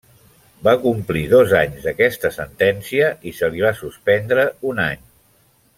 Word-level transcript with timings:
Va 0.67 0.71
complir 0.85 1.21
dos 1.33 1.53
anys 1.59 1.85
d'aquesta 1.89 2.33
sentència 2.39 3.11
i 3.33 3.35
se 3.41 3.51
li 3.57 3.65
va 3.67 3.73
suspendre 3.83 4.51
un 4.73 4.83
any. 4.93 5.05